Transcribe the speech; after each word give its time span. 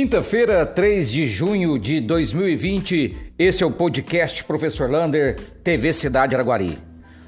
Quinta-feira, 0.00 0.64
3 0.64 1.10
de 1.10 1.26
junho 1.26 1.76
de 1.76 2.00
2020, 2.00 3.32
esse 3.36 3.64
é 3.64 3.66
o 3.66 3.72
podcast 3.72 4.44
Professor 4.44 4.88
Lander, 4.88 5.34
TV 5.64 5.92
Cidade 5.92 6.36
Araguari. 6.36 6.78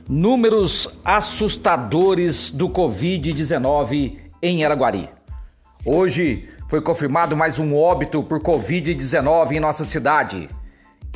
Números 0.09 0.89
assustadores 1.04 2.48
do 2.48 2.68
Covid-19 2.68 4.18
em 4.41 4.64
Araguari. 4.64 5.09
Hoje 5.85 6.48
foi 6.68 6.80
confirmado 6.80 7.36
mais 7.36 7.59
um 7.59 7.77
óbito 7.77 8.22
por 8.22 8.39
Covid-19 8.39 9.50
em 9.50 9.59
nossa 9.59 9.84
cidade. 9.84 10.48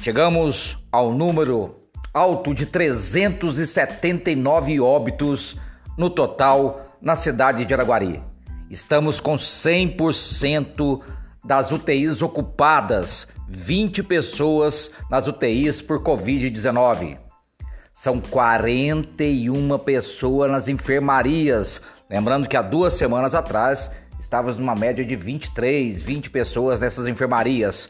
Chegamos 0.01 0.85
ao 0.91 1.15
número 1.15 1.77
alto 2.13 2.53
de 2.53 2.67
379 2.67 4.81
óbitos 4.81 5.55
no 5.97 6.11
total 6.11 6.97
na 7.01 7.15
cidade 7.15 7.65
de 7.65 7.73
Araguari. 7.73 8.21
Estamos 8.69 9.21
com 9.21 9.37
100% 9.37 11.01
das 11.45 11.71
UTIs 11.71 12.23
ocupadas, 12.23 13.29
20 13.49 14.03
pessoas 14.03 14.91
nas 15.11 15.27
UTIs 15.27 15.83
por 15.83 16.03
Covid-19. 16.03 17.19
São 17.93 18.21
41 18.21 19.79
pessoas 19.79 20.51
nas 20.51 20.69
enfermarias. 20.69 21.81
Lembrando 22.11 22.49
que 22.49 22.57
há 22.57 22.63
duas 22.63 22.95
semanas 22.95 23.35
atrás 23.35 23.91
estávamos 24.19 24.59
numa 24.59 24.75
média 24.75 25.05
de 25.05 25.15
23, 25.15 26.01
20 26.03 26.31
pessoas 26.31 26.81
nessas 26.81 27.07
enfermarias 27.07 27.89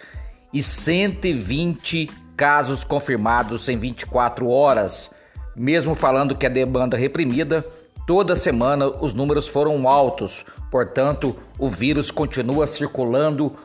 e 0.53 0.63
120 0.63 2.11
casos 2.37 2.85
confirmados 2.85 3.69
em 3.69 3.79
24 3.79 4.49
horas. 4.49 5.11
Mesmo 5.57 5.95
falando 5.95 6.37
que 6.37 6.47
é 6.47 6.51
demanda 6.51 6.97
reprimida, 6.97 7.65
toda 8.07 8.37
semana 8.37 8.87
os 8.87 9.15
números 9.15 9.47
foram 9.47 9.89
altos, 9.89 10.45
Portanto, 10.75 11.37
o 11.57 11.69
vírus 11.69 12.11
continua 12.11 12.67
circulando 12.67 13.57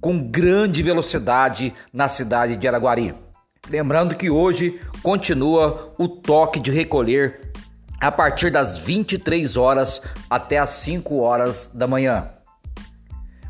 com 0.00 0.18
grande 0.18 0.82
velocidade 0.82 1.74
na 1.92 2.08
cidade 2.08 2.56
de 2.56 2.66
Araguari. 2.66 3.14
Lembrando 3.68 4.16
que 4.16 4.30
hoje 4.30 4.80
continua 5.02 5.92
o 5.98 6.08
toque 6.08 6.58
de 6.58 6.70
recolher 6.70 7.52
a 8.00 8.10
partir 8.10 8.50
das 8.50 8.78
23 8.78 9.58
horas 9.58 10.00
até 10.30 10.56
as 10.56 10.70
5 10.70 11.20
horas 11.20 11.70
da 11.74 11.86
manhã. 11.86 12.30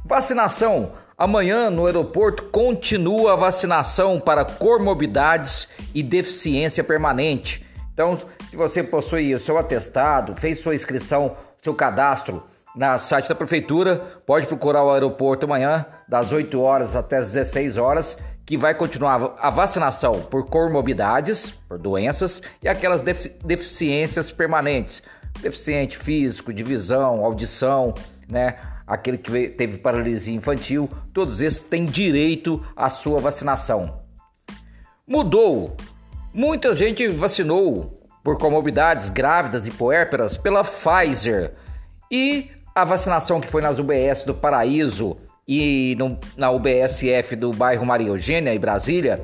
Vacinação. 0.05 0.95
Amanhã 1.17 1.70
no 1.70 1.87
aeroporto 1.87 2.42
continua 2.47 3.35
a 3.35 3.37
vacinação 3.37 4.19
para 4.19 4.45
comorbidades 4.45 5.69
e 5.95 6.03
deficiência 6.03 6.83
permanente. 6.83 7.65
Então, 7.92 8.19
se 8.51 8.57
você 8.57 8.83
possui 8.83 9.33
o 9.37 9.39
seu 9.39 9.57
atestado, 9.57 10.35
fez 10.35 10.59
sua 10.59 10.75
inscrição, 10.75 11.37
seu 11.62 11.77
cadastro 11.77 12.42
no 12.75 12.98
site 12.98 13.28
da 13.28 13.34
prefeitura, 13.34 14.20
pode 14.27 14.47
procurar 14.47 14.83
o 14.84 14.91
aeroporto 14.91 15.47
amanhã, 15.47 15.86
das 16.08 16.33
8 16.33 16.61
horas 16.61 16.97
até 16.97 17.19
as 17.19 17.33
16 17.33 17.78
horas, 17.78 18.17
que 18.44 18.56
vai 18.56 18.75
continuar 18.75 19.36
a 19.39 19.48
vacinação 19.48 20.20
por 20.22 20.47
comorbidades, 20.47 21.50
por 21.69 21.78
doenças 21.78 22.42
e 22.62 22.69
aquelas 22.69 23.02
deficiências 23.02 24.30
permanentes, 24.30 25.02
deficiente 25.41 25.97
físico, 25.97 26.52
de 26.52 26.62
visão, 26.62 27.25
audição, 27.25 27.95
né? 28.28 28.56
Aquele 28.86 29.17
que 29.17 29.48
teve 29.48 29.78
paralisia 29.78 30.34
infantil, 30.34 30.91
todos 31.14 31.41
esses 31.41 31.62
têm 31.62 31.86
direito 31.86 32.62
à 32.77 32.91
sua 32.91 33.19
vacinação. 33.19 34.02
Mudou. 35.06 35.75
Muita 36.34 36.75
gente 36.75 37.08
vacinou 37.08 38.02
por 38.22 38.39
comorbidades 38.39 39.08
grávidas 39.08 39.67
e 39.67 39.70
puérperas 39.70 40.36
pela 40.36 40.64
Pfizer. 40.64 41.55
E 42.11 42.50
a 42.75 42.84
vacinação 42.84 43.41
que 43.41 43.47
foi 43.47 43.62
nas 43.62 43.78
UBS 43.78 44.25
do 44.25 44.34
Paraíso 44.34 45.17
e 45.47 45.95
no, 45.98 46.18
na 46.36 46.51
UBSF 46.51 47.36
do 47.36 47.52
bairro 47.52 47.86
Maria 47.86 48.08
Eugênia 48.08 48.52
e 48.52 48.58
Brasília, 48.58 49.23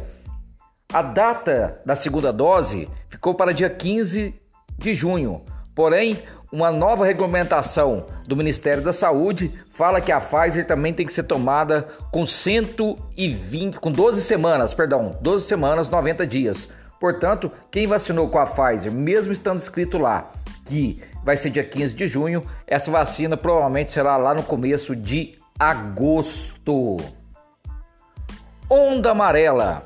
a 0.92 1.02
data 1.02 1.80
da 1.84 1.96
segunda 1.96 2.32
dose 2.32 2.88
ficou 3.08 3.34
para 3.34 3.52
dia 3.52 3.68
15 3.68 4.34
de 4.78 4.94
junho. 4.94 5.42
Porém, 5.74 6.18
uma 6.52 6.70
nova 6.70 7.04
regulamentação 7.04 8.06
do 8.26 8.36
Ministério 8.36 8.82
da 8.82 8.92
Saúde 8.92 9.52
fala 9.72 10.00
que 10.00 10.12
a 10.12 10.20
Pfizer 10.20 10.66
também 10.66 10.92
tem 10.92 11.06
que 11.06 11.12
ser 11.12 11.22
tomada 11.24 11.86
com 12.12 12.26
120, 12.26 13.78
com 13.78 13.90
12 13.90 14.20
semanas, 14.20 14.74
perdão, 14.74 15.16
12 15.20 15.46
semanas, 15.46 15.88
90 15.88 16.26
dias. 16.26 16.68
Portanto, 17.00 17.50
quem 17.70 17.86
vacinou 17.86 18.28
com 18.28 18.38
a 18.38 18.46
Pfizer, 18.46 18.92
mesmo 18.92 19.32
estando 19.32 19.58
escrito 19.58 19.96
lá 19.96 20.30
que 20.70 21.02
vai 21.24 21.36
ser 21.36 21.50
dia 21.50 21.64
15 21.64 21.94
de 21.94 22.06
junho. 22.06 22.46
Essa 22.66 22.90
vacina 22.90 23.36
provavelmente 23.36 23.90
será 23.90 24.16
lá 24.16 24.32
no 24.32 24.42
começo 24.44 24.94
de 24.94 25.34
agosto. 25.58 26.98
Onda 28.68 29.10
amarela. 29.10 29.84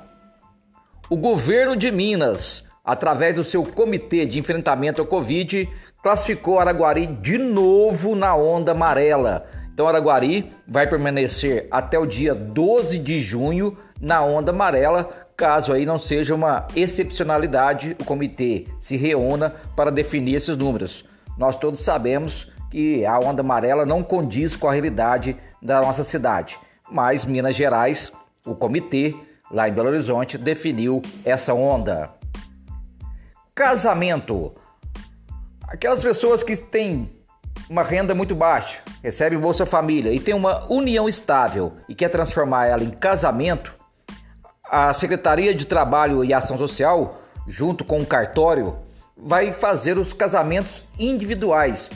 O 1.08 1.16
governo 1.16 1.74
de 1.74 1.90
Minas, 1.90 2.68
através 2.84 3.34
do 3.34 3.42
seu 3.42 3.62
comitê 3.62 4.26
de 4.26 4.38
enfrentamento 4.38 5.00
ao 5.00 5.06
Covid, 5.06 5.68
classificou 6.02 6.60
Araguari 6.60 7.06
de 7.06 7.38
novo 7.38 8.14
na 8.14 8.36
onda 8.36 8.72
amarela. 8.72 9.46
Então, 9.74 9.88
Araguari 9.88 10.52
vai 10.68 10.86
permanecer 10.86 11.66
até 11.68 11.98
o 11.98 12.06
dia 12.06 12.32
12 12.32 12.96
de 12.96 13.18
junho 13.18 13.76
na 14.00 14.22
onda 14.22 14.52
amarela, 14.52 15.10
caso 15.36 15.72
aí 15.72 15.84
não 15.84 15.98
seja 15.98 16.32
uma 16.32 16.64
excepcionalidade, 16.76 17.96
o 18.00 18.04
comitê 18.04 18.68
se 18.78 18.96
reúna 18.96 19.50
para 19.74 19.90
definir 19.90 20.36
esses 20.36 20.56
números. 20.56 21.04
Nós 21.36 21.56
todos 21.56 21.80
sabemos 21.80 22.48
que 22.70 23.04
a 23.04 23.18
onda 23.18 23.40
amarela 23.40 23.84
não 23.84 24.04
condiz 24.04 24.54
com 24.54 24.68
a 24.68 24.72
realidade 24.72 25.36
da 25.60 25.80
nossa 25.80 26.04
cidade, 26.04 26.56
mas 26.88 27.24
Minas 27.24 27.56
Gerais, 27.56 28.12
o 28.46 28.54
comitê 28.54 29.12
lá 29.50 29.68
em 29.68 29.72
Belo 29.72 29.88
Horizonte 29.88 30.38
definiu 30.38 31.02
essa 31.24 31.52
onda. 31.52 32.14
Casamento. 33.52 34.54
Aquelas 35.66 36.04
pessoas 36.04 36.44
que 36.44 36.56
têm 36.56 37.10
uma 37.68 37.82
renda 37.82 38.14
muito 38.14 38.34
baixa, 38.34 38.80
recebem 39.02 39.38
Bolsa 39.38 39.64
Família 39.64 40.12
e 40.12 40.20
tem 40.20 40.34
uma 40.34 40.70
união 40.70 41.08
estável 41.08 41.72
e 41.88 41.94
quer 41.94 42.08
transformar 42.08 42.66
ela 42.66 42.84
em 42.84 42.90
casamento, 42.90 43.74
a 44.64 44.92
Secretaria 44.92 45.54
de 45.54 45.66
Trabalho 45.66 46.24
e 46.24 46.32
Ação 46.32 46.58
Social, 46.58 47.20
junto 47.46 47.84
com 47.84 48.00
o 48.00 48.06
cartório, 48.06 48.76
vai 49.16 49.52
fazer 49.52 49.98
os 49.98 50.12
casamentos 50.12 50.84
individuais. 50.98 51.90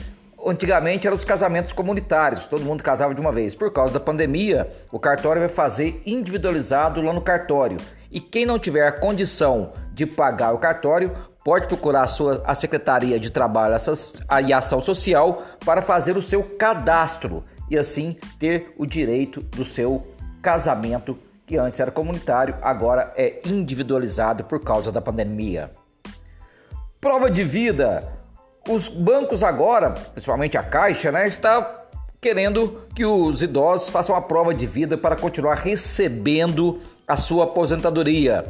Antigamente 0.45 1.05
eram 1.05 1.17
os 1.17 1.25
casamentos 1.25 1.73
comunitários, 1.73 2.45
todo 2.45 2.63
mundo 2.63 2.81
casava 2.81 3.13
de 3.13 3.19
uma 3.19 3.31
vez. 3.31 3.53
Por 3.53 3.71
causa 3.73 3.93
da 3.93 3.99
pandemia, 3.99 4.71
o 4.91 4.99
cartório 4.99 5.41
vai 5.41 5.49
fazer 5.49 6.01
individualizado 6.05 7.01
lá 7.01 7.11
no 7.11 7.21
cartório. 7.21 7.77
E 8.09 8.19
quem 8.19 8.45
não 8.45 8.57
tiver 8.57 8.99
condição 8.99 9.73
de 9.93 10.05
pagar 10.05 10.53
o 10.53 10.57
cartório, 10.57 11.11
pode 11.43 11.67
procurar 11.67 12.03
a, 12.03 12.07
sua, 12.07 12.41
a 12.45 12.53
Secretaria 12.53 13.19
de 13.19 13.29
Trabalho 13.31 13.75
e 14.45 14.53
Ação 14.53 14.81
Social 14.81 15.43
para 15.65 15.81
fazer 15.81 16.17
o 16.17 16.21
seu 16.21 16.43
cadastro 16.43 17.43
e 17.69 17.77
assim 17.77 18.17
ter 18.37 18.73
o 18.77 18.85
direito 18.85 19.41
do 19.41 19.63
seu 19.63 20.03
casamento, 20.41 21.17
que 21.45 21.57
antes 21.57 21.79
era 21.79 21.91
comunitário, 21.91 22.55
agora 22.61 23.13
é 23.15 23.41
individualizado 23.45 24.43
por 24.43 24.63
causa 24.63 24.91
da 24.91 25.01
pandemia. 25.01 25.71
Prova 26.99 27.29
de 27.29 27.43
vida. 27.43 28.11
Os 28.67 28.87
bancos 28.87 29.43
agora, 29.43 29.91
principalmente 29.91 30.57
a 30.57 30.63
Caixa, 30.63 31.11
né, 31.11 31.27
está 31.27 31.79
querendo 32.21 32.83
que 32.93 33.05
os 33.05 33.41
idosos 33.41 33.89
façam 33.89 34.15
a 34.15 34.21
prova 34.21 34.53
de 34.53 34.65
vida 34.65 34.97
para 34.97 35.15
continuar 35.15 35.55
recebendo 35.55 36.79
a 37.07 37.15
sua 37.15 37.45
aposentadoria. 37.45 38.45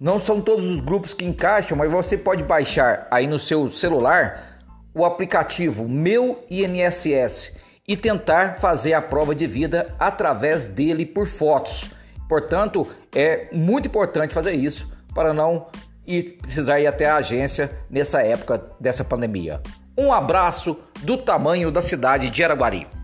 Não 0.00 0.20
são 0.20 0.40
todos 0.40 0.64
os 0.66 0.80
grupos 0.80 1.12
que 1.12 1.24
encaixam, 1.24 1.76
mas 1.76 1.90
você 1.90 2.16
pode 2.16 2.44
baixar 2.44 3.08
aí 3.10 3.26
no 3.26 3.38
seu 3.38 3.68
celular 3.70 4.60
o 4.94 5.04
aplicativo 5.04 5.88
Meu 5.88 6.44
INSS 6.48 7.52
e 7.86 7.96
tentar 7.96 8.58
fazer 8.58 8.92
a 8.92 9.02
prova 9.02 9.34
de 9.34 9.46
vida 9.46 9.94
através 9.98 10.68
dele 10.68 11.04
por 11.04 11.26
fotos. 11.26 11.86
Portanto, 12.28 12.86
é 13.14 13.48
muito 13.52 13.88
importante 13.88 14.34
fazer 14.34 14.52
isso 14.52 14.88
para 15.14 15.32
não 15.32 15.66
e 16.06 16.22
precisar 16.22 16.78
ir 16.78 16.86
até 16.86 17.06
a 17.06 17.16
agência 17.16 17.70
nessa 17.90 18.22
época 18.22 18.62
dessa 18.78 19.02
pandemia. 19.02 19.60
Um 19.96 20.12
abraço 20.12 20.76
do 21.00 21.16
tamanho 21.16 21.72
da 21.72 21.82
cidade 21.82 22.30
de 22.30 22.44
Araguari. 22.44 22.97